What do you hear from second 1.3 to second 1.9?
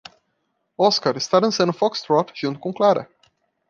dançando